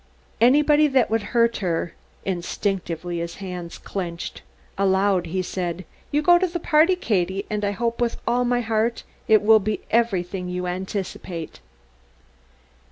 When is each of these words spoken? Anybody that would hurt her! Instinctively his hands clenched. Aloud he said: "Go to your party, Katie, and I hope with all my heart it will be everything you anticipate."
Anybody 0.41 0.87
that 0.87 1.11
would 1.11 1.21
hurt 1.21 1.57
her! 1.57 1.93
Instinctively 2.25 3.19
his 3.19 3.35
hands 3.35 3.77
clenched. 3.77 4.41
Aloud 4.75 5.27
he 5.27 5.43
said: 5.43 5.85
"Go 6.11 6.39
to 6.39 6.47
your 6.47 6.59
party, 6.59 6.95
Katie, 6.95 7.45
and 7.51 7.63
I 7.63 7.69
hope 7.69 8.01
with 8.01 8.17
all 8.27 8.43
my 8.43 8.61
heart 8.61 9.03
it 9.27 9.43
will 9.43 9.59
be 9.59 9.81
everything 9.91 10.49
you 10.49 10.65
anticipate." 10.65 11.59